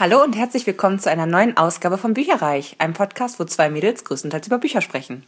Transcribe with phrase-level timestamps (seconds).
[0.00, 4.04] Hallo und herzlich willkommen zu einer neuen Ausgabe von Bücherreich, einem Podcast, wo zwei Mädels
[4.04, 5.24] größtenteils über Bücher sprechen.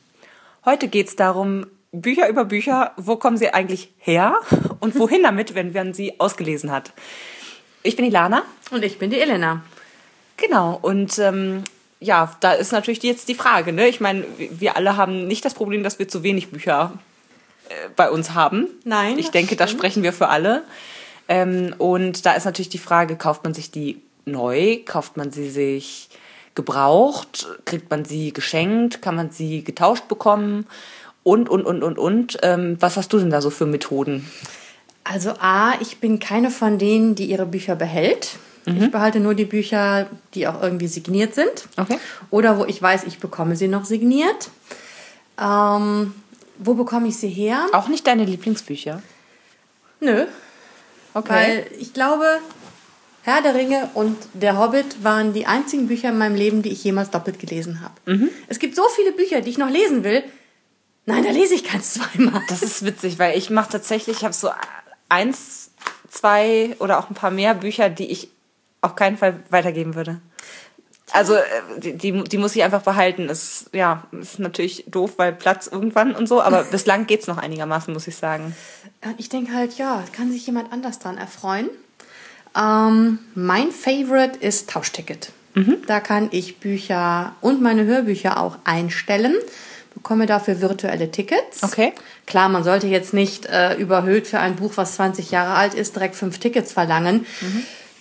[0.65, 4.37] Heute geht es darum, Bücher über Bücher, wo kommen sie eigentlich her
[4.79, 6.93] und wohin damit, wenn man sie ausgelesen hat.
[7.83, 8.45] Ich bin Ilana.
[8.71, 9.65] Und ich bin die Elena.
[10.37, 11.65] Genau, und ähm,
[11.99, 13.89] ja, da ist natürlich jetzt die Frage, ne?
[13.89, 16.93] Ich meine, wir alle haben nicht das Problem, dass wir zu wenig Bücher
[17.71, 18.69] äh, bei uns haben.
[18.85, 19.19] Nein.
[19.19, 20.63] Ich denke, da sprechen wir für alle.
[21.27, 24.01] Ähm, und da ist natürlich die Frage, kauft man sich die
[24.31, 24.79] neu?
[24.85, 26.09] Kauft man sie sich
[26.55, 27.49] gebraucht?
[27.65, 29.03] Kriegt man sie geschenkt?
[29.03, 30.67] Kann man sie getauscht bekommen?
[31.23, 32.39] Und, und, und, und, und.
[32.43, 34.31] Ähm, was hast du denn da so für Methoden?
[35.05, 38.37] Also A, ich bin keine von denen, die ihre Bücher behält.
[38.67, 38.85] Mhm.
[38.85, 41.69] Ich behalte nur die Bücher, die auch irgendwie signiert sind.
[41.77, 41.99] Okay.
[42.31, 44.51] Oder wo ich weiß, ich bekomme sie noch signiert.
[45.41, 46.15] Ähm,
[46.59, 47.67] wo bekomme ich sie her?
[47.73, 49.03] Auch nicht deine Lieblingsbücher?
[50.01, 50.27] Nö.
[51.15, 51.33] Okay.
[51.33, 52.25] Weil ich glaube,
[53.31, 56.83] Herr der Ringe und Der Hobbit waren die einzigen Bücher in meinem Leben, die ich
[56.83, 57.95] jemals doppelt gelesen habe.
[58.07, 58.31] Mhm.
[58.49, 60.23] Es gibt so viele Bücher, die ich noch lesen will.
[61.07, 62.43] Nein, da lese ich keins zweimal.
[62.49, 64.51] Das ist witzig, weil ich mache tatsächlich, ich habe so
[65.09, 65.71] eins,
[66.09, 68.31] zwei oder auch ein paar mehr Bücher, die ich
[68.81, 70.21] auf keinen Fall weitergeben würde.
[71.13, 71.43] Also äh,
[71.79, 73.29] die, die, die muss ich einfach behalten.
[73.29, 77.93] Ist, ja, ist natürlich doof, weil Platz irgendwann und so, aber bislang geht's noch einigermaßen,
[77.93, 78.55] muss ich sagen.
[79.19, 81.71] Ich denke halt, ja, kann sich jemand anders dran erfreuen.
[82.57, 85.33] Ähm, mein Favorite ist Tauschticket.
[85.87, 89.35] Da kann ich Bücher und meine Hörbücher auch einstellen,
[89.95, 91.63] bekomme dafür virtuelle Tickets.
[91.63, 91.93] Okay.
[92.27, 95.97] Klar, man sollte jetzt nicht äh, überhöht für ein Buch, was 20 Jahre alt ist,
[95.97, 97.27] direkt fünf Tickets verlangen.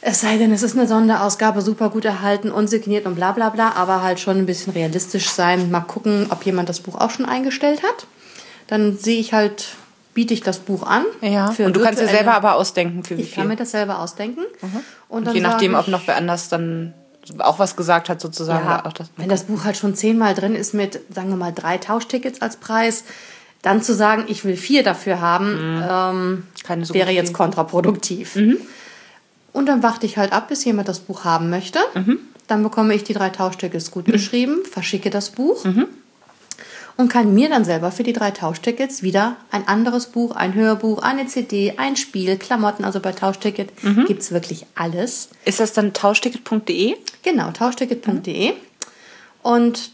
[0.02, 3.74] Es sei denn, es ist eine Sonderausgabe, super gut erhalten, unsigniert und bla bla bla,
[3.74, 5.72] aber halt schon ein bisschen realistisch sein.
[5.72, 8.08] Mal gucken, ob jemand das Buch auch schon eingestellt hat.
[8.68, 9.70] Dann sehe ich halt,
[10.20, 11.06] biete ich das Buch an.
[11.22, 11.48] Ja.
[11.48, 13.36] und du kannst dir selber aber ausdenken, für wie Ich viel.
[13.38, 14.42] kann mir das selber ausdenken.
[14.62, 16.94] Und Und dann je nachdem, sag ob noch wer anders dann
[17.38, 18.66] auch was gesagt hat, sozusagen.
[18.68, 21.54] ja, auch das, wenn das Buch halt schon zehnmal drin ist mit, sagen wir mal,
[21.54, 23.06] drei Tauschtickets als Preis,
[23.62, 28.36] dann zu sagen, ich will vier dafür haben, ähm, Keine so wäre jetzt kontraproduktiv.
[29.54, 31.80] Und dann warte ich halt ab, bis jemand das Buch haben möchte.
[32.48, 35.66] Dann bekomme ich die drei Tauschtickets gut beschrieben, verschicke das Buch
[37.00, 41.02] und kann mir dann selber für die drei Tauschtickets wieder ein anderes Buch, ein Hörbuch,
[41.02, 42.84] eine CD, ein Spiel, Klamotten.
[42.84, 43.72] Also bei Tauschticket
[44.06, 45.30] gibt's wirklich alles.
[45.46, 46.98] Ist das dann tauschticket.de?
[47.24, 48.52] Genau, tauschticket.de.
[49.44, 49.92] Und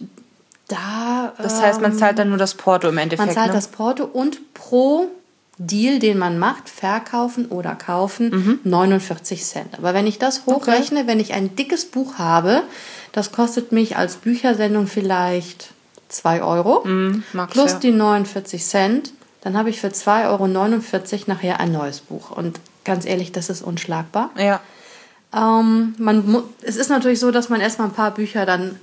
[0.68, 1.34] da.
[1.38, 3.28] Das heißt, man zahlt dann nur das Porto im Endeffekt.
[3.28, 3.54] Man zahlt ne?
[3.54, 5.08] das Porto und pro
[5.60, 9.78] Deal, den man macht, verkaufen oder kaufen, 49 Cent.
[9.78, 12.64] Aber wenn ich das hochrechne, wenn ich ein dickes Buch habe,
[13.12, 15.75] das kostet mich als Büchersendung vielleicht
[16.10, 16.84] 2 Euro
[17.34, 17.80] mag's, plus ja.
[17.80, 20.48] die 49 Cent, dann habe ich für 2,49 Euro
[21.28, 22.32] nachher ein neues Buch.
[22.32, 24.30] Und ganz ehrlich, das ist unschlagbar.
[24.38, 24.62] Ja.
[25.34, 28.80] Ähm, man es ist natürlich so, dass man erstmal ein paar Bücher dann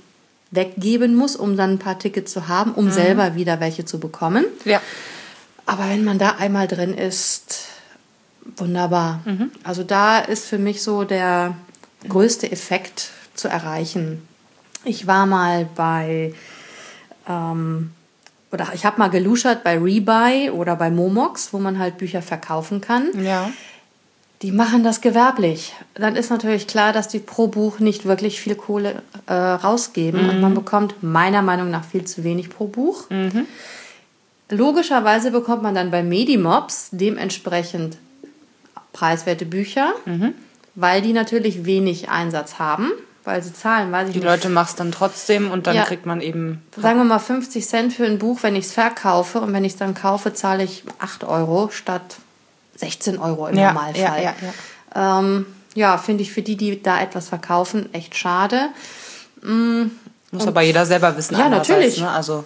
[0.51, 2.77] weggeben muss, um dann ein paar Tickets zu haben, Mhm.
[2.77, 4.45] um selber wieder welche zu bekommen.
[4.65, 4.81] Ja.
[5.65, 7.65] Aber wenn man da einmal drin ist,
[8.57, 9.21] wunderbar.
[9.25, 9.51] Mhm.
[9.63, 11.55] Also da ist für mich so der
[12.07, 14.27] größte Effekt zu erreichen.
[14.83, 16.33] Ich war mal bei,
[17.27, 17.91] ähm,
[18.51, 22.81] oder ich habe mal geluschert bei Rebuy oder bei Momox, wo man halt Bücher verkaufen
[22.81, 23.09] kann.
[23.23, 23.49] Ja.
[24.43, 25.73] Die machen das gewerblich.
[25.95, 30.41] Dann ist natürlich klar, dass die pro Buch nicht wirklich viel Kohle äh, rausgeben und
[30.41, 33.05] man bekommt meiner Meinung nach viel zu wenig pro Buch.
[34.49, 37.97] Logischerweise bekommt man dann bei Medimobs dementsprechend
[38.91, 39.93] preiswerte Bücher,
[40.75, 42.91] weil die natürlich wenig Einsatz haben,
[43.23, 44.27] weil sie zahlen, weiß ich Die nicht.
[44.27, 45.83] Leute machen es dann trotzdem und dann Ja.
[45.83, 46.61] kriegt man eben.
[46.79, 49.73] Sagen wir mal 50 Cent für ein Buch, wenn ich es verkaufe und wenn ich
[49.73, 52.17] es dann kaufe, zahle ich 8 Euro statt
[52.75, 54.23] 16 Euro im Ja, Normalfall.
[54.23, 54.33] ja,
[54.95, 55.19] ja.
[55.19, 55.45] Ähm,
[55.75, 58.69] ja, finde ich für die, die da etwas verkaufen, echt schade.
[59.41, 61.37] Muss aber jeder selber wissen.
[61.37, 61.99] Ja, natürlich.
[61.99, 62.09] Ne?
[62.09, 62.43] Also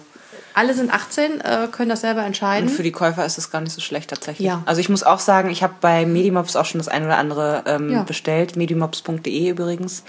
[0.54, 2.68] Alle sind 18, äh, können das selber entscheiden.
[2.68, 4.46] und für die Käufer ist es gar nicht so schlecht tatsächlich.
[4.46, 4.62] Ja.
[4.66, 7.62] Also ich muss auch sagen, ich habe bei Medimobs auch schon das ein oder andere
[7.66, 8.56] ähm, bestellt.
[8.56, 10.02] Medimobs.de übrigens.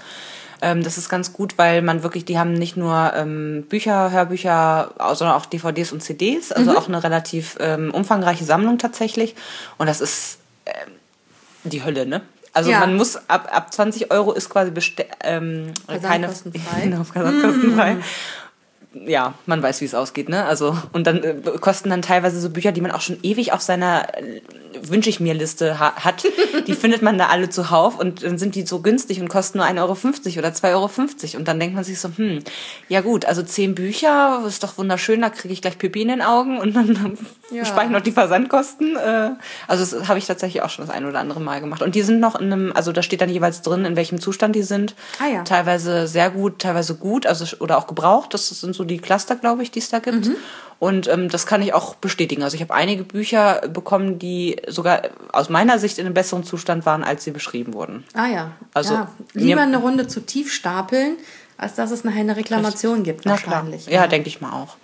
[0.62, 4.92] Ähm, das ist ganz gut, weil man wirklich, die haben nicht nur ähm, Bücher, Hörbücher,
[5.14, 6.50] sondern auch DVDs und CDs.
[6.50, 6.56] Mhm.
[6.56, 9.34] Also auch eine relativ ähm, umfangreiche Sammlung tatsächlich.
[9.78, 10.92] Und das ist ähm,
[11.64, 12.22] die Hölle, ne?
[12.52, 12.80] Also Ja.
[12.80, 16.80] man muss ab, ab 20 Euro ist quasi bestell, ähm, keine Versandkostenfrei.
[16.82, 17.96] Genau, versandkostenfrei.
[18.92, 20.44] Ja, man weiß, wie es ausgeht, ne?
[20.46, 23.60] Also und dann äh, kosten dann teilweise so Bücher, die man auch schon ewig auf
[23.60, 24.40] seiner äh,
[24.82, 26.24] wünsche ich mir Liste ha hat,
[26.66, 29.66] die findet man da alle zuhauf und dann sind die so günstig und kosten nur
[29.66, 29.92] 1,50 Euro
[30.38, 31.38] oder 2,50 Euro.
[31.38, 32.42] Und dann denkt man sich so, hm,
[32.88, 36.22] ja gut, also zehn Bücher, ist doch wunderschön, da kriege ich gleich Pipi in den
[36.22, 37.18] Augen und dann
[37.50, 37.64] ja.
[37.64, 38.96] spare ich noch die Versandkosten.
[38.96, 39.30] Äh,
[39.66, 41.82] also das habe ich tatsächlich auch schon das ein oder andere Mal gemacht.
[41.82, 44.54] Und die sind noch in einem, also da steht dann jeweils drin, in welchem Zustand
[44.54, 44.94] die sind.
[45.18, 45.42] Ah, ja.
[45.42, 48.34] Teilweise sehr gut, teilweise gut, also oder auch gebraucht.
[48.34, 50.26] Das sind so die Cluster, glaube ich, die es da gibt.
[50.26, 50.36] Mhm.
[50.78, 52.42] Und ähm, das kann ich auch bestätigen.
[52.42, 56.86] Also ich habe einige Bücher bekommen, die sogar aus meiner Sicht in einem besseren Zustand
[56.86, 58.04] waren, als sie beschrieben wurden.
[58.14, 58.52] Ah ja.
[58.72, 59.10] Also ja.
[59.34, 61.18] lieber eine Runde zu tief stapeln,
[61.58, 63.26] als dass es nachher eine Reklamation gibt.
[63.26, 63.82] Na wahrscheinlich.
[63.82, 63.94] Klar.
[63.94, 64.78] Ja, ja denke ich mal auch.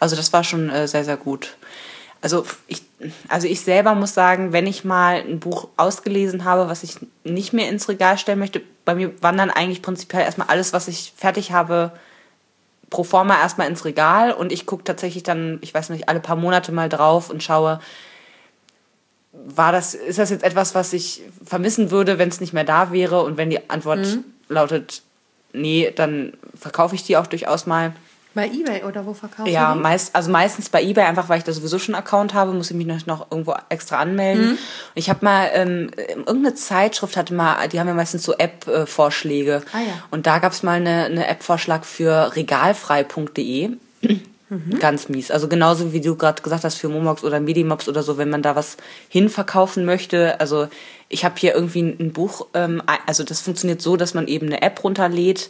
[0.00, 1.54] Also das war schon äh, sehr, sehr gut.
[2.22, 2.82] Also ich,
[3.28, 7.52] also ich selber muss sagen, wenn ich mal ein Buch ausgelesen habe, was ich nicht
[7.52, 11.52] mehr ins Regal stellen möchte, bei mir wandern eigentlich prinzipiell erstmal alles, was ich fertig
[11.52, 11.92] habe,
[12.92, 16.36] pro forma erstmal ins Regal und ich gucke tatsächlich dann, ich weiß nicht, alle paar
[16.36, 17.80] Monate mal drauf und schaue,
[19.32, 22.92] war das, ist das jetzt etwas, was ich vermissen würde, wenn es nicht mehr da
[22.92, 23.22] wäre?
[23.22, 24.24] Und wenn die Antwort mhm.
[24.48, 25.02] lautet,
[25.54, 27.94] nee, dann verkaufe ich die auch durchaus mal.
[28.34, 31.52] Bei eBay oder wo verkaufen Ja, meist, also meistens bei eBay, einfach weil ich da
[31.52, 34.52] sowieso schon einen Account habe, muss ich mich noch, noch irgendwo extra anmelden.
[34.52, 34.58] Mhm.
[34.94, 39.62] ich habe mal, ähm, irgendeine Zeitschrift hatte mal, die haben ja meistens so App-Vorschläge.
[39.72, 39.92] Ah, ja.
[40.10, 43.76] Und da gab es mal eine, eine App-Vorschlag für regalfrei.de.
[44.52, 44.78] Mhm.
[44.80, 45.30] Ganz mies.
[45.30, 48.42] Also genauso wie du gerade gesagt hast für Momox oder Medimops oder so, wenn man
[48.42, 48.76] da was
[49.08, 50.38] hinverkaufen möchte.
[50.40, 50.68] Also
[51.08, 54.60] ich habe hier irgendwie ein Buch, ähm, also das funktioniert so, dass man eben eine
[54.60, 55.48] App runterlädt,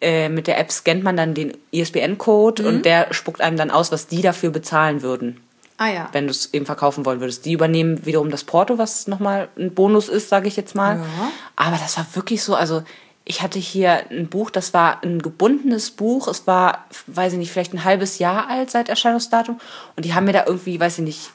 [0.00, 2.68] äh, mit der App scannt man dann den ISBN-Code mhm.
[2.68, 5.40] und der spuckt einem dann aus, was die dafür bezahlen würden.
[5.76, 6.08] Ah ja.
[6.12, 7.46] Wenn du es eben verkaufen wollen würdest.
[7.46, 10.96] Die übernehmen wiederum das Porto, was nochmal ein Bonus ist, sage ich jetzt mal.
[10.96, 11.32] Ja.
[11.56, 12.82] Aber das war wirklich so, also
[13.24, 16.28] ich hatte hier ein Buch, das war ein gebundenes Buch.
[16.28, 19.58] Es war, weiß ich nicht, vielleicht ein halbes Jahr alt seit Erscheinungsdatum.
[19.96, 21.30] Und die haben mir da irgendwie, weiß ich nicht,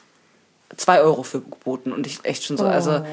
[0.76, 1.92] zwei Euro für geboten.
[1.92, 2.68] Und ich echt schon so, oh.
[2.68, 3.04] also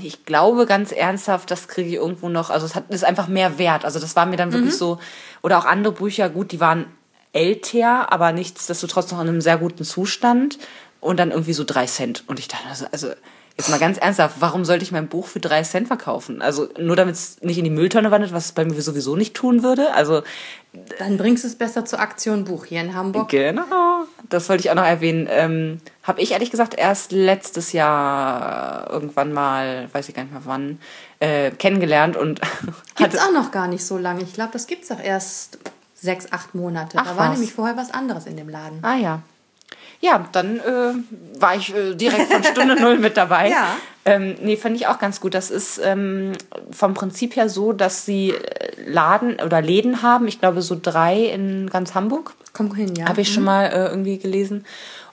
[0.00, 3.58] ich glaube ganz ernsthaft, das kriege ich irgendwo noch, also es hat, ist einfach mehr
[3.58, 3.84] wert.
[3.84, 4.78] Also das war mir dann wirklich mhm.
[4.78, 4.98] so,
[5.42, 6.86] oder auch andere Bücher, gut, die waren
[7.32, 10.58] älter, aber nichtsdestotrotz noch in einem sehr guten Zustand
[11.00, 12.24] und dann irgendwie so drei Cent.
[12.26, 13.08] Und ich dachte, also, also
[13.58, 16.40] Jetzt mal ganz ernsthaft, warum sollte ich mein Buch für drei Cent verkaufen?
[16.42, 19.34] Also nur damit es nicht in die Mülltonne wandert, was es bei mir sowieso nicht
[19.34, 19.92] tun würde.
[19.94, 20.22] Also
[21.00, 23.30] dann bringst du es besser zur Aktion Buch hier in Hamburg.
[23.30, 25.26] Genau, das wollte ich auch noch erwähnen.
[25.28, 30.42] Ähm, Habe ich ehrlich gesagt erst letztes Jahr irgendwann mal, weiß ich gar nicht mehr
[30.44, 30.78] wann,
[31.18, 32.40] äh, kennengelernt und
[32.94, 34.22] gibt's auch noch gar nicht so lange.
[34.22, 35.58] Ich glaube, das gibt's auch erst
[35.94, 36.96] sechs, acht Monate.
[37.00, 37.38] Ach, da war was?
[37.38, 38.78] nämlich vorher was anderes in dem Laden.
[38.82, 39.22] Ah ja.
[40.00, 43.50] Ja, dann äh, war ich äh, direkt von Stunde null mit dabei.
[43.50, 43.76] Ja.
[44.04, 45.34] Ähm, nee, fand ich auch ganz gut.
[45.34, 46.32] Das ist ähm,
[46.70, 50.28] vom Prinzip her so, dass sie äh, Laden oder Läden haben.
[50.28, 52.34] Ich glaube, so drei in ganz Hamburg.
[52.52, 53.08] Komm hin, ja.
[53.08, 53.34] Habe ich mhm.
[53.34, 54.64] schon mal äh, irgendwie gelesen.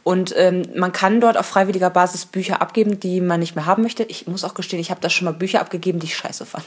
[0.03, 3.81] Und ähm, man kann dort auf freiwilliger Basis Bücher abgeben, die man nicht mehr haben
[3.81, 4.03] möchte.
[4.03, 6.63] Ich muss auch gestehen, ich habe da schon mal Bücher abgegeben, die ich scheiße fand.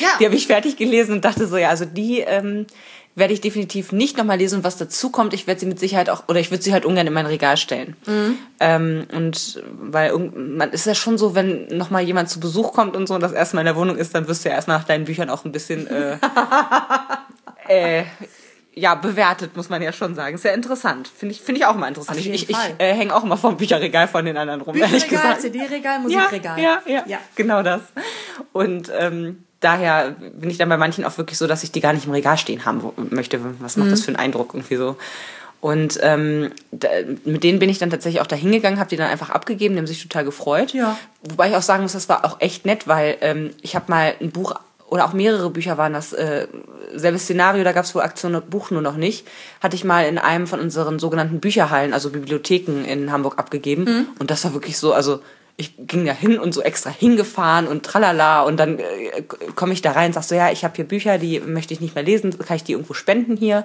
[0.00, 0.08] Ja.
[0.20, 2.66] Die habe ich fertig gelesen und dachte so, ja, also die, ähm,
[3.16, 4.64] werde ich definitiv nicht nochmal lesen.
[4.64, 7.06] was dazu kommt, ich werde sie mit Sicherheit auch, oder ich würde sie halt ungern
[7.06, 7.96] in mein Regal stellen.
[8.06, 8.38] Mhm.
[8.60, 13.06] Ähm, und weil man ist ja schon so, wenn nochmal jemand zu Besuch kommt und
[13.06, 15.04] so und das erstmal in der Wohnung ist, dann wirst du ja erstmal nach deinen
[15.04, 16.18] Büchern auch ein bisschen äh,
[17.68, 18.04] äh,
[18.76, 20.36] ja, bewertet, muss man ja schon sagen.
[20.36, 21.06] Sehr interessant.
[21.06, 22.18] Finde ich, finde ich auch mal interessant.
[22.18, 24.72] Ich, ich, ich äh, hänge auch mal vom Bücherregal von den anderen rum.
[24.72, 26.58] Bücherregal, CD-Regal, Musikregal.
[26.58, 27.82] Ja, ja, ja, ja, genau das.
[28.52, 31.92] Und ähm, daher bin ich dann bei manchen auch wirklich so, dass ich die gar
[31.92, 33.40] nicht im Regal stehen haben möchte.
[33.60, 33.90] Was macht mhm.
[33.90, 34.96] das für einen Eindruck irgendwie so?
[35.60, 36.88] Und ähm, da,
[37.24, 39.78] mit denen bin ich dann tatsächlich auch da hingegangen, habe die dann einfach abgegeben, die
[39.78, 40.74] haben sich total gefreut.
[40.74, 40.98] Ja.
[41.22, 44.14] Wobei ich auch sagen muss, das war auch echt nett, weil ähm, ich habe mal
[44.20, 44.54] ein Buch
[44.88, 46.46] oder auch mehrere Bücher waren das, äh,
[46.94, 49.26] selbes Szenario, da gab es wohl Aktion Buch nur noch nicht,
[49.62, 53.84] hatte ich mal in einem von unseren sogenannten Bücherhallen, also Bibliotheken in Hamburg abgegeben.
[53.84, 54.06] Mhm.
[54.18, 55.20] Und das war wirklich so, also
[55.56, 59.22] ich ging ja hin und so extra hingefahren und tralala und dann äh,
[59.54, 61.80] komme ich da rein und sag so, ja, ich habe hier Bücher, die möchte ich
[61.80, 63.64] nicht mehr lesen, kann ich die irgendwo spenden hier?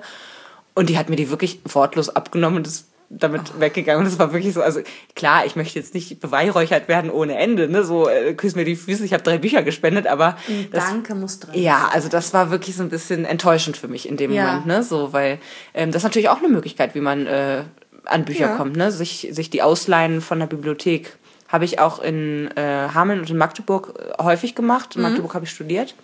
[0.75, 3.59] Und die hat mir die wirklich wortlos abgenommen und ist damit oh.
[3.59, 4.03] weggegangen.
[4.03, 4.81] Und das war wirklich so, also
[5.15, 7.83] klar, ich möchte jetzt nicht beweihräuchert werden ohne Ende, ne?
[7.83, 10.37] So, äh, küss mir die Füße, ich habe drei Bücher gespendet, aber.
[10.71, 11.59] Das, Danke muss drin.
[11.59, 14.45] Ja, also das war wirklich so ein bisschen enttäuschend für mich in dem ja.
[14.45, 14.83] Moment, ne?
[14.83, 15.39] So, weil
[15.73, 17.63] ähm, das ist natürlich auch eine Möglichkeit, wie man äh,
[18.05, 18.57] an Bücher ja.
[18.57, 18.91] kommt, ne?
[18.91, 21.17] Sich, sich die ausleihen von der Bibliothek
[21.49, 24.95] habe ich auch in äh, Hameln und in Magdeburg äh, häufig gemacht.
[24.95, 25.09] In mhm.
[25.09, 25.95] Magdeburg habe ich studiert.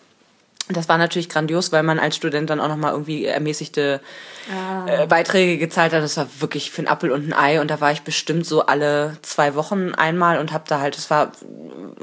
[0.67, 4.01] Das war natürlich grandios, weil man als Student dann auch nochmal irgendwie ermäßigte
[4.51, 5.03] ah.
[5.03, 6.01] äh, Beiträge gezahlt hat.
[6.01, 7.61] Das war wirklich für ein Appel und ein Ei.
[7.61, 11.11] Und da war ich bestimmt so alle zwei Wochen einmal und habe da halt, es
[11.11, 11.33] war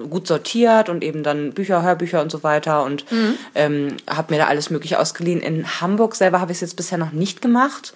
[0.08, 2.84] gut sortiert und eben dann Bücher, Hörbücher und so weiter.
[2.84, 3.34] Und mhm.
[3.56, 5.40] ähm, habe mir da alles Mögliche ausgeliehen.
[5.40, 7.94] In Hamburg selber habe ich es jetzt bisher noch nicht gemacht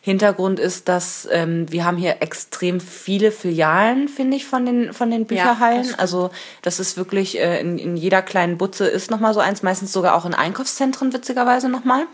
[0.00, 5.10] Hintergrund ist, dass ähm, wir haben hier extrem viele Filialen, finde ich, von den, von
[5.10, 5.88] den Bücherhallen.
[5.88, 6.30] das also
[6.62, 10.14] das ist wirklich, äh, in, in jeder kleinen Butze ist nochmal so eins, meistens sogar
[10.14, 12.04] auch in Einkaufszentren witzigerweise nochmal.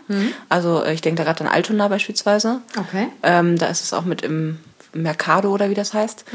[0.49, 2.61] Also äh, ich denke da gerade an Altona beispielsweise.
[2.77, 3.07] Okay.
[3.23, 4.59] Ähm, da ist es auch mit im
[4.93, 6.25] Mercado oder wie das heißt.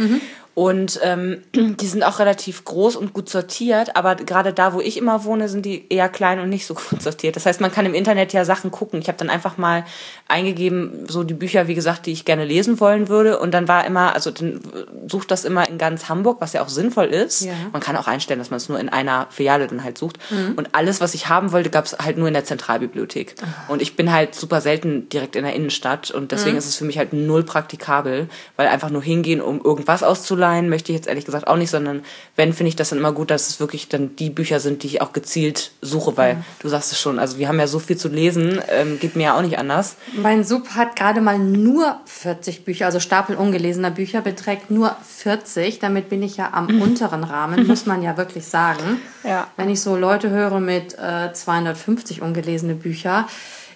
[0.55, 4.97] Und ähm, die sind auch relativ groß und gut sortiert, aber gerade da, wo ich
[4.97, 7.37] immer wohne, sind die eher klein und nicht so gut sortiert.
[7.37, 9.01] Das heißt, man kann im Internet ja Sachen gucken.
[9.01, 9.85] Ich habe dann einfach mal
[10.29, 13.39] eingegeben, so die Bücher, wie gesagt, die ich gerne lesen wollen würde.
[13.39, 14.61] Und dann war immer, also dann
[15.09, 17.43] sucht das immer in ganz Hamburg, was ja auch sinnvoll ist.
[17.43, 17.53] Ja.
[17.73, 20.19] Man kann auch einstellen, dass man es nur in einer Filiale dann halt sucht.
[20.57, 23.35] Und alles, was ich haben wollte, gab es halt nur in der Zentralbibliothek.
[23.69, 26.85] Und ich bin halt super selten direkt in der Innenstadt und deswegen ist es für
[26.85, 30.03] mich halt null praktikabel, weil einfach nur hingehen, um irgendwas
[30.41, 32.03] auszuleihen, möchte ich jetzt ehrlich gesagt auch nicht, sondern
[32.37, 34.87] wenn, finde ich das dann immer gut, dass es wirklich dann die Bücher sind, die
[34.87, 37.97] ich auch gezielt suche, weil du sagst es schon, also wir haben ja so viel
[37.97, 39.97] zu lesen, ähm, geht mir ja auch nicht anders.
[40.17, 45.79] Mein Sub hat gerade mal nur 40 Bücher, also Stapel ungelesener Bücher beträgt nur 40.
[45.79, 49.01] Damit bin ich ja am unteren Rahmen, muss man ja wirklich sagen.
[49.23, 49.49] Ja.
[49.59, 53.29] Wenn ich so Leute höre mit äh, 250 ungelesene Bücher,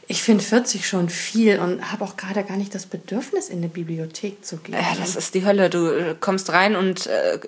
[0.07, 3.69] ich finde 40 schon viel und habe auch gerade gar nicht das Bedürfnis, in eine
[3.69, 4.75] Bibliothek zu gehen.
[4.75, 5.71] Ja, das ist die Hölle.
[5.71, 7.39] Du äh, kommst rein und äh,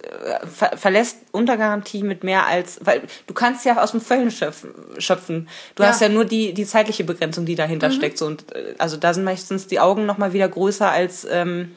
[0.53, 5.49] ver verlässt unter Garantie mit mehr als, weil du kannst ja aus dem Vollen schöpfen.
[5.75, 5.91] Du Ja.
[5.91, 8.17] hast ja nur die, die zeitliche Begrenzung, die dahinter steckt.
[8.19, 11.73] So, und, äh, also da sind meistens die Augen noch mal wieder größer als ähm,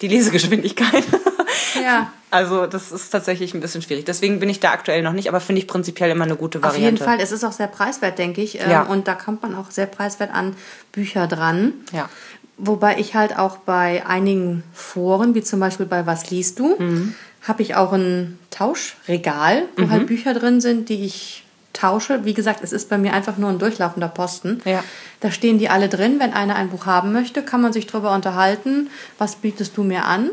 [0.00, 1.04] die Lesegeschwindigkeit.
[1.80, 2.12] Ja.
[2.30, 4.04] Also das ist tatsächlich ein bisschen schwierig.
[4.06, 6.64] Deswegen bin ich da aktuell noch nicht, aber finde ich prinzipiell immer eine gute Auf
[6.64, 6.84] Variante.
[6.84, 8.60] jeden Fall, es ist auch sehr preiswert, denke ich.
[8.60, 8.82] ähm, Ja.
[8.84, 10.56] Und da kommt man auch sehr preiswert an
[10.92, 11.74] Bücher dran.
[11.92, 12.08] Ja.
[12.56, 17.14] Wobei ich halt auch bei einigen Foren, wie zum Beispiel bei Was liest du, Mhm.
[17.42, 22.24] habe ich auch ein Tauschregal, wo halt Bücher drin sind, die ich tausche.
[22.24, 24.60] Wie gesagt, es ist bei mir einfach nur ein durchlaufender Posten.
[24.64, 24.84] Ja.
[25.20, 26.18] Da stehen die alle drin.
[26.20, 28.90] Wenn einer ein Buch haben möchte, kann man sich drüber unterhalten.
[29.18, 30.30] Was bietest du mir an?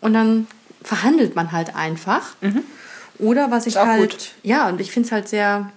[0.00, 0.46] Und dann
[0.82, 2.34] verhandelt man halt einfach.
[3.18, 3.80] Oder was ich Mhm.
[3.80, 4.30] auch halt, gut.
[4.42, 5.70] ja, und ich finde es halt sehr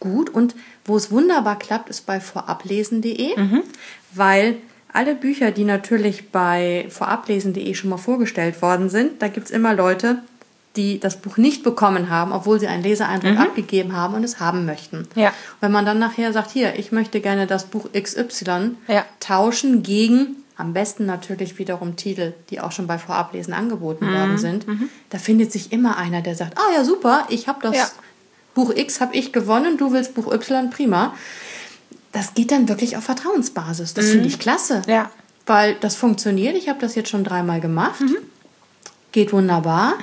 [0.00, 0.30] gut.
[0.30, 3.62] Und wo es wunderbar klappt, ist bei vorablesen.de, Mhm.
[4.14, 4.56] weil
[4.92, 9.74] alle Bücher, die natürlich bei vorablesen.de schon mal vorgestellt worden sind, da gibt es immer
[9.74, 10.18] Leute,
[10.76, 14.64] die das Buch nicht bekommen haben, obwohl sie einen Leseeindruck abgegeben haben und es haben
[14.64, 15.06] möchten.
[15.14, 15.22] Mhm.
[15.22, 15.32] Ja.
[15.60, 19.04] Wenn man dann nachher sagt, hier, ich möchte gerne das Buch XY Ja.
[19.20, 24.14] tauschen gegen am besten natürlich wiederum Titel, die auch schon bei Vorablesen angeboten Mhm.
[24.14, 24.66] worden sind,
[25.10, 27.88] da findet sich immer einer, der sagt, ah ja, super, ich habe das Ja.
[28.54, 31.14] Buch X habe ich gewonnen, du willst Buch Y, prima.
[32.12, 33.94] Das geht dann wirklich auf Vertrauensbasis.
[33.94, 34.82] Das finde ich klasse.
[34.86, 35.10] Ja.
[35.46, 36.56] Weil das funktioniert.
[36.56, 38.02] Ich habe das jetzt schon dreimal gemacht.
[39.12, 39.94] Geht wunderbar.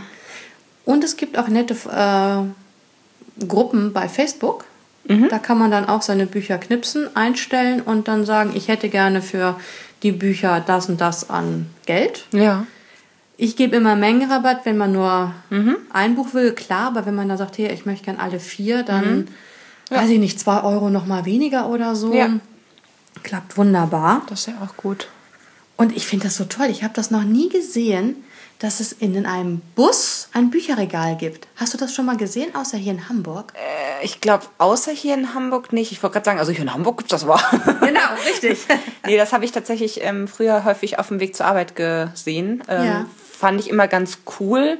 [0.85, 4.65] Und es gibt auch nette äh, Gruppen bei Facebook.
[5.29, 9.23] Da kann man dann auch seine Bücher knipsen, einstellen und dann sagen, ich hätte gerne
[9.23, 9.59] für
[10.03, 12.25] die Bücher das und das an Geld.
[12.32, 12.65] Ja.
[13.38, 15.34] Ich gebe immer Mengenrabatt, wenn man nur
[15.94, 18.84] ein Buch will, klar, aber wenn man da sagt, hier, ich möchte gern alle vier,
[18.84, 19.27] dann
[19.89, 22.13] weiß ich nicht, zwei Euro noch mal weniger oder so.
[22.13, 22.29] Ja.
[23.24, 24.24] Klappt wunderbar.
[24.29, 25.08] Das ist ja auch gut.
[25.77, 26.68] Und ich finde das so toll.
[26.70, 28.18] Ich habe das noch nie gesehen,
[28.60, 31.48] dass es in einem Bus ein Bücherregal gibt.
[31.56, 33.53] Hast du das schon mal gesehen, außer hier in Hamburg?
[33.56, 35.94] Äh, Ich glaube, außer hier in Hamburg nicht.
[35.94, 37.41] Ich wollte gerade sagen, also hier in Hamburg gibt es das aber.
[38.08, 38.60] Genau, richtig.
[39.06, 42.63] nee, das habe ich tatsächlich ähm, früher häufig auf dem Weg zur Arbeit gesehen.
[42.68, 43.06] Ähm, Ja.
[43.32, 44.77] Fand ich immer ganz cool.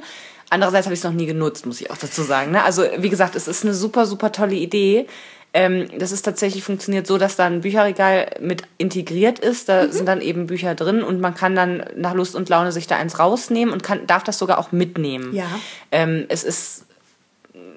[0.50, 2.50] Andererseits habe ich es noch nie genutzt, muss ich auch dazu sagen.
[2.50, 2.62] Ne?
[2.64, 5.06] Also wie gesagt, es ist eine super, super tolle Idee.
[5.54, 9.68] Ähm, das ist tatsächlich funktioniert so, dass da ein Bücherregal mit integriert ist.
[9.68, 9.92] Da Mhm.
[9.92, 12.96] sind dann eben Bücher drin und man kann dann nach Lust und Laune sich da
[12.96, 15.34] eins rausnehmen und kann, darf das sogar auch mitnehmen.
[15.34, 15.46] Ja.
[15.90, 16.84] Ähm, es ist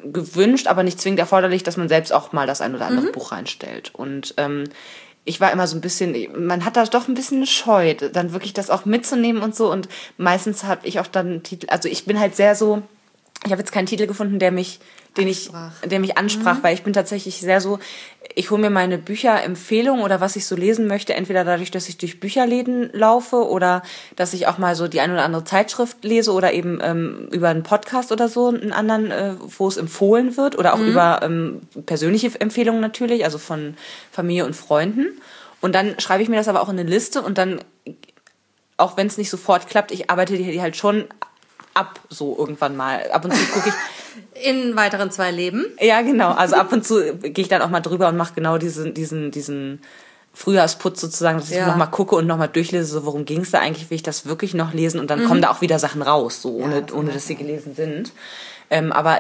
[0.06, 3.12] gewünscht, aber nicht zwingend erforderlich, dass man selbst auch mal das ein oder andere Mhm.
[3.14, 3.92] Buch reinstellt.
[3.96, 4.66] Und ähm,
[5.25, 6.15] ich war immer so ein bisschen,
[6.46, 9.72] man hat da doch ein bisschen Scheu, dann wirklich das auch mitzunehmen und so.
[9.72, 9.88] Und
[10.18, 12.82] meistens habe ich auch dann Titel, also ich bin halt sehr so,
[13.46, 14.80] ich habe jetzt keinen Titel gefunden, der mich,
[15.18, 15.72] den Ansprach.
[15.82, 17.80] ich, der mich ansprach, weil ich bin tatsächlich sehr so,
[18.36, 21.98] ich hole mir meine Bücherempfehlungen oder was ich so lesen möchte, entweder dadurch, dass ich
[21.98, 23.84] durch Bücherläden laufe oder
[24.16, 27.50] dass ich auch mal so die ein oder andere Zeitschrift lese oder eben ähm, über
[27.50, 31.62] einen Podcast oder so, einen anderen, äh, wo es empfohlen wird oder auch über ähm,
[31.86, 33.76] persönliche Empfehlungen natürlich, also von
[34.12, 35.08] Familie und Freunden.
[35.62, 37.60] Und dann schreibe ich mir das aber auch in eine Liste und dann
[38.78, 41.06] auch wenn es nicht sofort klappt, ich arbeite die halt schon
[41.74, 43.10] ab, so irgendwann mal.
[43.12, 43.75] Ab und zu gucke ich,
[44.48, 45.65] In weiteren zwei Leben.
[45.80, 48.58] ja genau, also ab und zu gehe ich dann auch mal drüber und mache genau
[48.60, 49.82] diesen, diesen, diesen
[50.36, 51.68] Frühjahrsputz sozusagen, dass ich Ja.
[51.68, 54.03] noch mal gucke und noch mal durchlese, so worum ging es da eigentlich, will ich
[54.03, 56.94] das wirklich noch lesen und dann kommen da auch wieder Sachen raus, so ohne, das
[56.96, 58.12] ohne dass sie gelesen sind.
[58.70, 59.20] Ähm, aber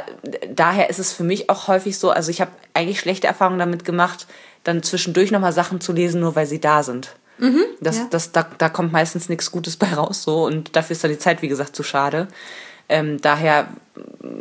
[0.53, 3.85] daher ist es für mich auch häufig so, also ich habe eigentlich schlechte Erfahrungen damit
[3.85, 4.25] gemacht,
[4.63, 7.15] dann zwischendurch noch mal Sachen zu lesen, nur weil sie da sind.
[7.37, 8.07] Mhm, das, ja.
[8.09, 11.17] das, da, da kommt meistens nichts Gutes bei raus so und dafür ist da die
[11.17, 12.27] Zeit, wie gesagt, zu schade.
[12.89, 13.67] Ähm, daher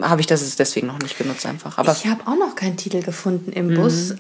[0.01, 1.79] habe ich das deswegen noch nicht genutzt einfach.
[1.79, 3.77] Aber ich habe auch noch keinen Titel gefunden im mhm.
[3.77, 4.15] Bus.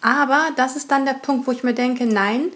[0.00, 2.48] Aber das ist dann der Punkt, wo ich mir denke, nein,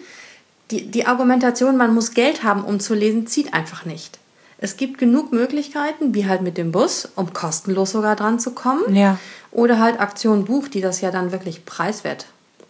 [0.71, 4.19] die, die Argumentation, man muss Geld haben, um zu lesen, zieht einfach nicht.
[4.59, 8.95] Es gibt genug Möglichkeiten, wie halt mit dem Bus, um kostenlos sogar dran zu kommen.
[8.95, 9.19] Ja.
[9.51, 12.27] Oder halt Aktion Buch, die das ja dann wirklich preiswert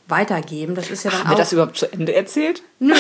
[0.09, 0.75] weitergeben.
[0.75, 1.32] Das ist ja dann Haben auch.
[1.32, 2.62] wir das überhaupt zu Ende erzählt?
[2.78, 2.94] Nö.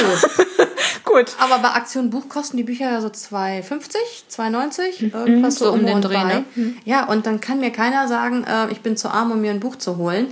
[1.04, 1.32] Gut.
[1.38, 3.96] Aber bei Aktion Buch kosten die Bücher ja so 2,50,
[4.30, 5.10] 2,90, mhm.
[5.14, 6.24] irgendwas so, so um den Dreh.
[6.24, 6.44] Ne?
[6.54, 6.78] Mhm.
[6.84, 9.60] Ja, und dann kann mir keiner sagen, äh, ich bin zu arm, um mir ein
[9.60, 10.28] Buch zu holen.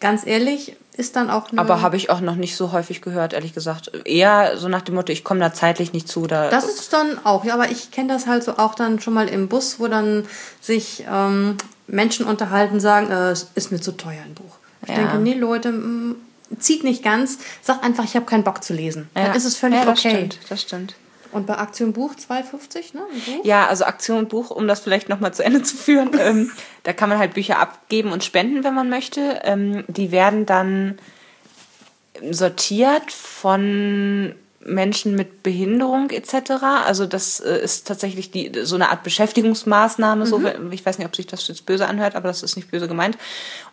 [0.00, 1.48] Ganz ehrlich, ist dann auch.
[1.56, 3.92] Aber habe ich auch noch nicht so häufig gehört, ehrlich gesagt.
[4.04, 6.26] Eher so nach dem Motto, ich komme da zeitlich nicht zu.
[6.26, 9.14] Da das ist dann auch, ja, aber ich kenne das halt so auch dann schon
[9.14, 10.24] mal im Bus, wo dann
[10.60, 11.56] sich ähm,
[11.86, 14.56] Menschen unterhalten, sagen, äh, es ist mir zu teuer ein Buch.
[14.86, 14.96] Ich ja.
[14.96, 16.16] denke, nee, Leute, mh, mm,
[16.58, 19.08] zieht nicht ganz, sagt einfach, ich habe keinen Bock zu lesen.
[19.14, 19.26] Ja.
[19.26, 20.16] Dann ist es völlig ja, das okay.
[20.16, 20.94] Stimmt, das stimmt.
[21.32, 23.02] Und bei Aktion Buch 2,50, ne?
[23.42, 26.50] Ja, also Aktion Buch, um das vielleicht nochmal zu Ende zu führen, ähm,
[26.84, 29.40] da kann man halt Bücher abgeben und spenden, wenn man möchte.
[29.42, 30.98] Ähm, die werden dann
[32.30, 34.34] sortiert von
[34.66, 36.62] Menschen mit Behinderung etc.
[36.84, 40.24] Also das äh, ist tatsächlich die, so eine Art Beschäftigungsmaßnahme.
[40.24, 40.28] Mhm.
[40.28, 42.88] So, ich weiß nicht, ob sich das jetzt böse anhört, aber das ist nicht böse
[42.88, 43.16] gemeint.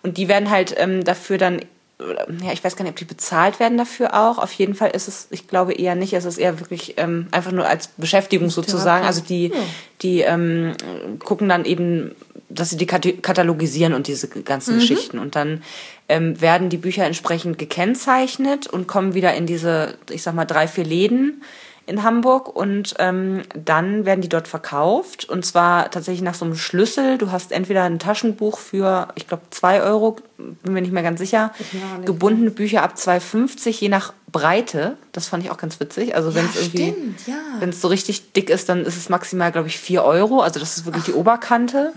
[0.01, 1.62] Und die werden halt ähm, dafür dann
[2.41, 4.38] ja, ich weiß gar nicht, ob die bezahlt werden dafür auch.
[4.38, 7.51] Auf jeden Fall ist es, ich glaube eher nicht, es ist eher wirklich ähm, einfach
[7.51, 9.05] nur als Beschäftigung sozusagen.
[9.05, 9.55] Also die, ja.
[10.01, 10.73] die ähm,
[11.19, 12.15] gucken dann eben,
[12.50, 14.79] dass sie die katalogisieren und diese ganzen mhm.
[14.79, 15.19] Geschichten.
[15.19, 15.63] Und dann
[16.10, 20.67] ähm, werden die Bücher entsprechend gekennzeichnet und kommen wieder in diese, ich sag mal, drei,
[20.67, 21.41] vier Läden
[21.86, 26.55] in Hamburg und ähm, dann werden die dort verkauft und zwar tatsächlich nach so einem
[26.55, 27.17] Schlüssel.
[27.17, 31.19] Du hast entweder ein Taschenbuch für, ich glaube, zwei Euro, bin mir nicht mehr ganz
[31.19, 31.51] sicher,
[32.05, 34.98] gebundene Bücher ab 2,50 je nach Breite.
[35.12, 36.15] Das fand ich auch ganz witzig.
[36.15, 37.38] Also wenn es ja, irgendwie, ja.
[37.60, 40.39] wenn es so richtig dick ist, dann ist es maximal, glaube ich, vier Euro.
[40.39, 41.07] Also das ist wirklich Ach.
[41.07, 41.91] die Oberkante.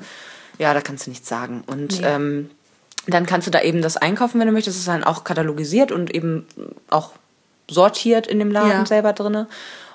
[0.58, 1.62] Ja, da kannst du nichts sagen.
[1.66, 2.06] Und nee.
[2.06, 2.50] ähm,
[3.06, 4.76] dann kannst du da eben das einkaufen, wenn du möchtest.
[4.76, 6.46] Das ist dann auch katalogisiert und eben
[6.90, 7.12] auch
[7.68, 8.86] sortiert in dem Laden ja.
[8.86, 9.46] selber drinne.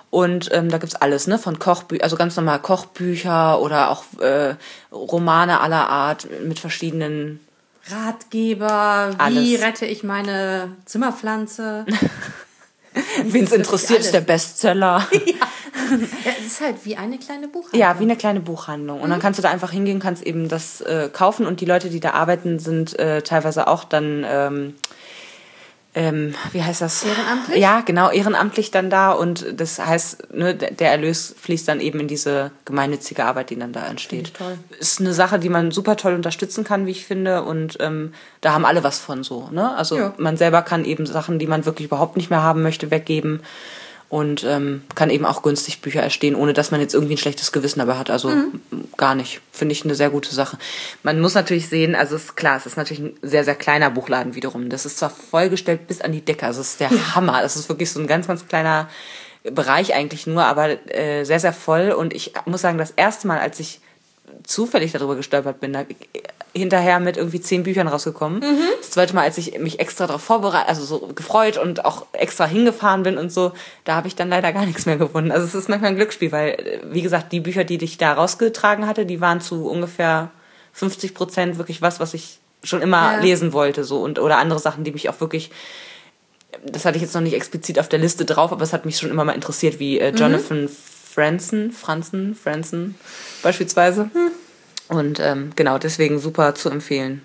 [0.09, 1.39] Und ähm, da gibt's alles, ne?
[1.39, 4.55] Von Kochbüchern, also ganz normal Kochbücher oder auch äh,
[4.91, 7.39] Romane aller Art mit verschiedenen
[7.89, 9.61] Ratgeber, wie alles.
[9.61, 11.85] rette ich meine Zimmerpflanze.
[13.23, 15.07] Wen es interessiert, ist der Bestseller.
[15.25, 15.47] Ja.
[16.25, 16.31] ja.
[16.39, 17.79] es ist halt wie eine kleine Buchhandlung.
[17.79, 18.99] Ja, wie eine kleine Buchhandlung.
[19.01, 19.11] Und mhm.
[19.11, 21.99] dann kannst du da einfach hingehen, kannst eben das äh, kaufen und die Leute, die
[21.99, 24.75] da arbeiten, sind äh, teilweise auch dann ähm,
[25.93, 27.03] ähm, wie heißt das?
[27.03, 27.57] Ehrenamtlich?
[27.57, 32.07] Ja, genau, ehrenamtlich dann da und das heißt, ne, der Erlös fließt dann eben in
[32.07, 34.33] diese gemeinnützige Arbeit, die dann da entsteht.
[34.35, 34.57] Toll.
[34.79, 38.53] Ist eine Sache, die man super toll unterstützen kann, wie ich finde und ähm, da
[38.53, 39.49] haben alle was von so.
[39.51, 39.75] Ne?
[39.75, 40.13] Also ja.
[40.17, 43.41] man selber kann eben Sachen, die man wirklich überhaupt nicht mehr haben möchte, weggeben
[44.11, 47.53] und ähm, kann eben auch günstig Bücher erstehen, ohne dass man jetzt irgendwie ein schlechtes
[47.53, 48.09] Gewissen dabei hat.
[48.09, 48.59] Also mhm.
[48.97, 49.39] gar nicht.
[49.53, 50.57] Finde ich eine sehr gute Sache.
[51.01, 54.35] Man muss natürlich sehen, also ist klar, es ist natürlich ein sehr, sehr kleiner Buchladen
[54.35, 54.67] wiederum.
[54.67, 57.15] Das ist zwar vollgestellt bis an die Decke, also es ist der ja.
[57.15, 57.41] Hammer.
[57.41, 58.89] Das ist wirklich so ein ganz, ganz kleiner
[59.43, 61.91] Bereich eigentlich nur, aber äh, sehr, sehr voll.
[61.91, 63.79] Und ich muss sagen, das erste Mal, als ich
[64.43, 65.85] zufällig darüber gestolpert bin, da
[66.53, 68.39] hinterher mit irgendwie zehn Büchern rausgekommen.
[68.39, 68.67] Mhm.
[68.79, 72.45] Das zweite Mal, als ich mich extra darauf vorbereitet, also so gefreut und auch extra
[72.45, 73.53] hingefahren bin und so,
[73.85, 75.31] da habe ich dann leider gar nichts mehr gefunden.
[75.31, 78.85] Also es ist manchmal ein Glücksspiel, weil, wie gesagt, die Bücher, die ich da rausgetragen
[78.85, 80.31] hatte, die waren zu ungefähr
[80.73, 83.19] 50 Prozent wirklich was, was ich schon immer ja.
[83.19, 85.51] lesen wollte, so und oder andere Sachen, die mich auch wirklich
[86.65, 88.97] das hatte ich jetzt noch nicht explizit auf der Liste drauf, aber es hat mich
[88.97, 90.17] schon immer mal interessiert, wie äh, mhm.
[90.17, 90.69] Jonathan mhm.
[91.13, 92.95] Franzen, Franzen, Franzen
[93.41, 94.05] beispielsweise.
[94.05, 94.31] Mhm.
[94.91, 97.21] Und ähm, genau, deswegen super zu empfehlen.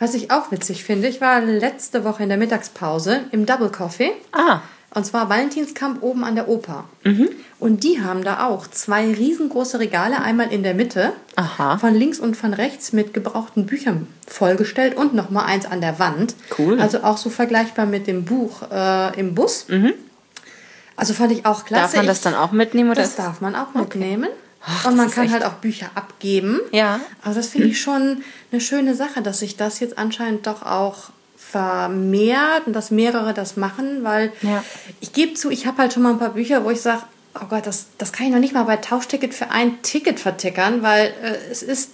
[0.00, 4.10] Was ich auch witzig finde, ich war letzte Woche in der Mittagspause im Double Coffee.
[4.32, 4.60] Ah.
[4.94, 6.84] Und zwar Valentinskamp oben an der Oper.
[7.04, 7.28] Mhm.
[7.60, 11.78] Und die haben da auch zwei riesengroße Regale, einmal in der Mitte, Aha.
[11.78, 16.34] von links und von rechts mit gebrauchten Büchern vollgestellt und nochmal eins an der Wand.
[16.58, 16.80] Cool.
[16.80, 19.66] Also auch so vergleichbar mit dem Buch äh, im Bus.
[19.68, 19.92] Mhm.
[20.96, 21.94] Also fand ich auch klasse.
[21.94, 22.90] Darf man das dann auch mitnehmen?
[22.90, 23.02] Oder?
[23.02, 24.16] Das darf man auch okay.
[24.64, 26.60] Ach, und man kann halt auch Bücher abgeben.
[26.72, 27.00] Ja.
[27.22, 31.10] Also das finde ich schon eine schöne Sache, dass sich das jetzt anscheinend doch auch
[31.36, 34.62] vermehrt und dass mehrere das machen, weil ja.
[35.00, 37.02] ich gebe zu, ich habe halt schon mal ein paar Bücher, wo ich sage,
[37.34, 40.82] oh Gott, das, das kann ich noch nicht mal bei Tauschticket für ein Ticket vertickern,
[40.82, 41.92] weil äh, es ist,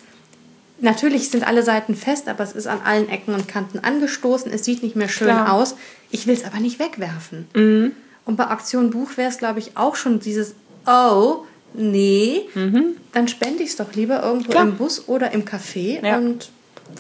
[0.81, 4.65] natürlich sind alle Seiten fest, aber es ist an allen Ecken und Kanten angestoßen, es
[4.65, 5.53] sieht nicht mehr schön Klar.
[5.53, 5.77] aus.
[6.11, 7.47] Ich will es aber nicht wegwerfen.
[7.55, 7.93] Mhm.
[8.25, 10.55] Und bei Aktion Buch wäre es, glaube ich, auch schon dieses,
[10.87, 11.45] oh,
[11.75, 12.97] nee, mhm.
[13.13, 14.65] dann spende ich es doch lieber irgendwo Klar.
[14.65, 16.17] im Bus oder im Café ja.
[16.17, 16.51] und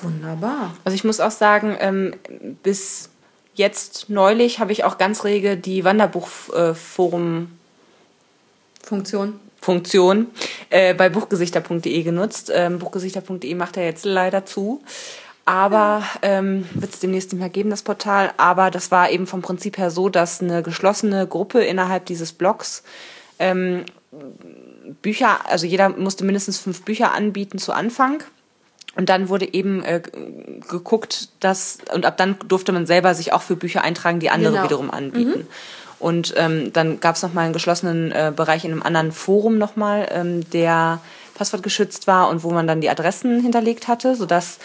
[0.03, 0.77] wunderbar.
[0.85, 2.15] Also ich muss auch sagen, ähm,
[2.63, 3.11] bis
[3.55, 7.49] jetzt neulich habe ich auch ganz rege die Wanderbuchforum
[8.83, 9.41] Funktion.
[9.61, 10.27] Funktion
[10.69, 12.53] äh, bei buchgesichter.de genutzt.
[12.55, 14.83] Ähm, buchgesichter.de macht er jetzt leider zu.
[15.47, 18.33] Aber ähm, wird es demnächst nicht mehr geben, das Portal.
[18.37, 22.83] Aber das war eben vom Prinzip her so, dass eine geschlossene Gruppe innerhalb dieses Blogs
[23.39, 23.85] ähm,
[25.03, 28.22] Bücher, also jeder musste mindestens fünf Bücher anbieten zu Anfang.
[28.96, 30.00] Und dann wurde eben äh,
[30.68, 34.53] geguckt, dass, und ab dann durfte man selber sich auch für Bücher eintragen, die andere
[34.53, 34.64] genau.
[34.64, 35.40] wiederum anbieten.
[35.40, 35.46] Mhm.
[35.98, 40.09] Und ähm, dann gab es nochmal einen geschlossenen äh, Bereich in einem anderen Forum nochmal,
[40.12, 41.00] ähm, der
[41.35, 44.59] passwortgeschützt war und wo man dann die Adressen hinterlegt hatte, sodass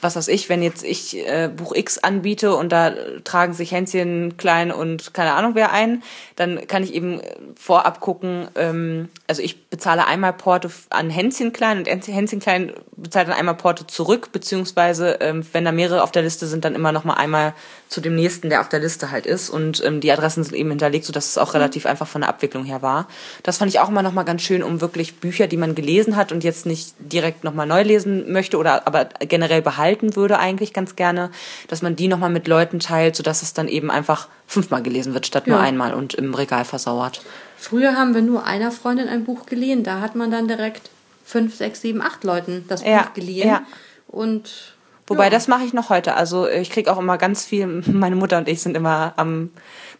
[0.00, 2.92] was weiß ich, wenn jetzt ich äh, Buch X anbiete und da
[3.24, 6.02] tragen sich Hänschen klein und keine Ahnung wer ein,
[6.36, 7.20] dann kann ich eben
[7.58, 13.28] vorab gucken, ähm, also ich bezahle einmal Porto an Hänschen klein und Hänschen klein bezahlt
[13.28, 16.92] dann einmal Porto zurück, beziehungsweise ähm, wenn da mehrere auf der Liste sind, dann immer
[16.92, 17.54] noch mal einmal
[17.88, 20.70] zu dem nächsten, der auf der Liste halt ist und ähm, die Adressen sind eben
[20.70, 21.58] hinterlegt, sodass es auch mhm.
[21.58, 23.08] relativ einfach von der Abwicklung her war.
[23.42, 26.16] Das fand ich auch immer noch mal ganz schön, um wirklich Bücher, die man gelesen
[26.16, 29.85] hat und jetzt nicht direkt noch mal neu lesen möchte oder aber generell behalten
[30.16, 31.30] würde eigentlich ganz gerne,
[31.68, 35.14] dass man die noch mal mit Leuten teilt, sodass es dann eben einfach fünfmal gelesen
[35.14, 37.22] wird statt nur einmal und im Regal versauert.
[37.56, 40.90] Früher haben wir nur einer Freundin ein Buch geliehen, da hat man dann direkt
[41.24, 43.62] fünf, sechs, sieben, acht Leuten das ja, Buch geliehen ja.
[44.06, 44.75] und
[45.06, 45.30] Wobei, ja.
[45.30, 46.14] das mache ich noch heute.
[46.14, 49.50] Also ich kriege auch immer ganz viel, meine Mutter und ich sind immer am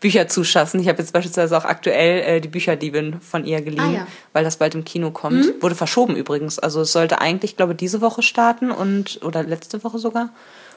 [0.00, 0.80] Bücher zuschassen.
[0.80, 4.06] Ich habe jetzt beispielsweise auch aktuell äh, die Bücherdiebin von ihr geliehen, ah, ja.
[4.32, 5.46] weil das bald im Kino kommt.
[5.46, 5.62] Mhm.
[5.62, 6.58] Wurde verschoben übrigens.
[6.58, 10.30] Also es sollte eigentlich, glaube diese Woche starten und oder letzte Woche sogar.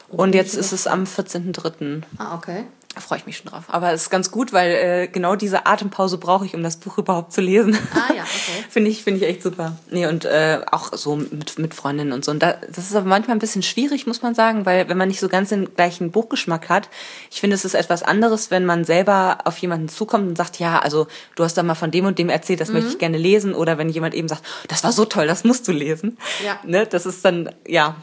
[0.10, 2.02] Und jetzt ist es am 14.3.
[2.18, 2.66] Ah, okay.
[2.96, 3.66] Da freue ich mich schon drauf.
[3.68, 6.98] Aber es ist ganz gut, weil äh, genau diese Atempause brauche ich, um das Buch
[6.98, 7.78] überhaupt zu lesen.
[7.94, 8.66] Ah ja, okay.
[8.70, 9.78] finde ich, finde ich echt super.
[9.92, 12.32] Nee, und äh, auch so mit, mit Freundinnen und so.
[12.32, 15.08] Und da, das ist aber manchmal ein bisschen schwierig, muss man sagen, weil wenn man
[15.08, 16.90] nicht so ganz den gleichen Buchgeschmack hat,
[17.30, 20.80] ich finde, es ist etwas anderes, wenn man selber auf jemanden zukommt und sagt, ja,
[20.80, 22.76] also du hast da mal von dem und dem erzählt, das mhm.
[22.76, 23.54] möchte ich gerne lesen.
[23.54, 26.18] Oder wenn jemand eben sagt, das war so toll, das musst du lesen.
[26.44, 26.60] Ja.
[26.66, 27.98] Ne, das ist dann, ja,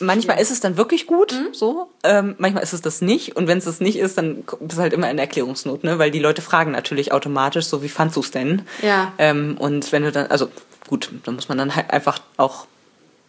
[0.00, 0.42] manchmal ja.
[0.42, 1.52] ist es dann wirklich gut, mhm.
[1.52, 1.88] so.
[2.02, 3.36] Ähm, manchmal ist es das nicht.
[3.36, 5.98] Und wenn es das nicht ist, dann ist es halt immer eine Erklärungsnot, ne?
[5.98, 8.62] Weil die Leute fragen natürlich automatisch, so wie fandst du es denn?
[8.82, 9.12] Ja.
[9.18, 10.48] Ähm, und wenn du dann, also
[10.86, 12.66] gut, dann muss man dann halt einfach auch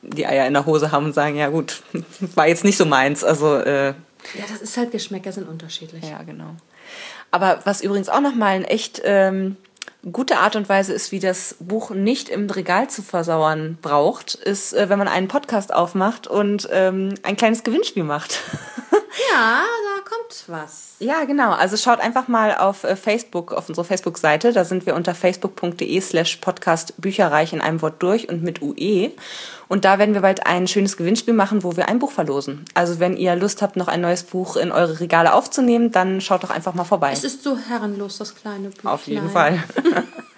[0.02, 1.82] die Eier in der Hose haben und sagen, ja gut,
[2.36, 3.24] war jetzt nicht so meins.
[3.24, 6.04] Also äh, ja, das ist halt Geschmäcker sind unterschiedlich.
[6.04, 6.56] Ja, genau.
[7.32, 9.58] Aber was übrigens auch nochmal ein echt ähm,
[10.12, 14.74] gute Art und Weise ist, wie das Buch nicht im Regal zu versauern braucht, ist,
[14.74, 18.40] äh, wenn man einen Podcast aufmacht und ähm, ein kleines Gewinnspiel macht.
[19.32, 20.96] ja, da kommt was.
[21.00, 21.52] Ja, genau.
[21.52, 24.54] Also schaut einfach mal auf äh, Facebook, auf unsere Facebook-Seite.
[24.54, 29.12] Da sind wir unter facebook.de slash podcast Bücherreich in einem Wort durch und mit UE.
[29.68, 32.66] Und da werden wir bald ein schönes Gewinnspiel machen, wo wir ein Buch verlosen.
[32.74, 36.44] Also wenn ihr Lust habt, noch ein neues Buch in eure Regale aufzunehmen, dann schaut
[36.44, 37.12] doch einfach mal vorbei.
[37.12, 38.90] Es ist so herrenlos, das kleine Buch.
[38.90, 39.64] Auf jeden Fall.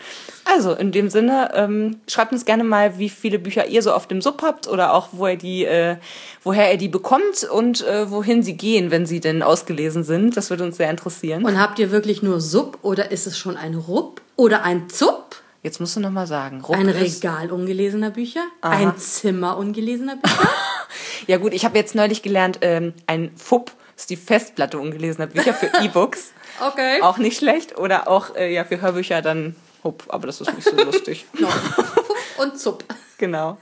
[0.53, 4.07] Also in dem Sinne, ähm, schreibt uns gerne mal, wie viele Bücher ihr so auf
[4.07, 5.95] dem Sub habt oder auch wo ihr die, äh,
[6.43, 10.35] woher ihr die bekommt und äh, wohin sie gehen, wenn sie denn ausgelesen sind.
[10.35, 11.45] Das würde uns sehr interessieren.
[11.45, 15.37] Und habt ihr wirklich nur Sub oder ist es schon ein Rupp oder ein Zupp?
[15.63, 16.61] Jetzt musst du noch mal sagen.
[16.61, 18.73] Rupp ein Regal ungelesener Bücher, Aha.
[18.73, 20.49] ein Zimmer ungelesener Bücher.
[21.27, 25.53] ja gut, ich habe jetzt neulich gelernt, ähm, ein FUP ist die Festplatte ungelesener Bücher
[25.53, 26.33] für E-Books.
[26.67, 27.01] okay.
[27.01, 27.77] Auch nicht schlecht.
[27.77, 31.25] Oder auch äh, ja für Hörbücher dann Hup, aber das ist nicht so lustig.
[31.39, 31.47] no.
[32.37, 32.83] Und Zupp.
[33.17, 33.57] Genau.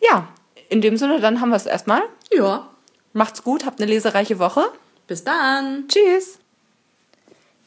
[0.00, 0.28] Ja,
[0.68, 2.02] in dem Sinne, dann haben wir es erstmal.
[2.32, 2.68] Ja.
[3.12, 4.64] Macht's gut, habt eine lesereiche Woche.
[5.06, 5.88] Bis dann.
[5.88, 6.38] Tschüss.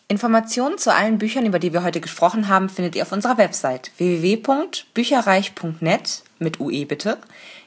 [0.07, 3.91] Informationen zu allen Büchern, über die wir heute gesprochen haben, findet ihr auf unserer Website
[3.97, 7.17] www.bücherreich.net mit UE bitte.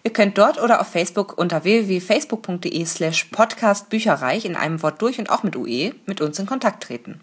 [0.03, 5.31] Ihr könnt dort oder auf Facebook unter www.facebook.de slash podcastbücherreich in einem Wort durch und
[5.31, 7.23] auch mit UE mit uns in Kontakt treten.